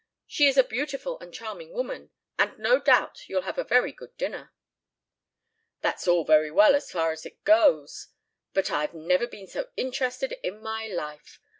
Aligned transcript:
She 0.25 0.47
is 0.47 0.57
a 0.57 0.63
beautiful 0.63 1.19
and 1.19 1.31
charming 1.31 1.73
woman 1.73 2.09
and 2.39 2.57
no 2.57 2.79
doubt 2.79 3.29
you'll 3.29 3.43
have 3.43 3.59
a 3.59 3.63
very 3.63 3.91
good 3.91 4.17
dinner." 4.17 4.51
"That's 5.81 6.07
all 6.07 6.23
very 6.23 6.49
well 6.49 6.73
as 6.73 6.89
far 6.89 7.11
as 7.11 7.23
it 7.23 7.43
goes, 7.43 8.07
but 8.51 8.71
I've 8.71 8.95
never 8.95 9.27
been 9.27 9.45
so 9.45 9.69
interested 9.77 10.33
in 10.41 10.59
my 10.59 10.87
life. 10.87 11.39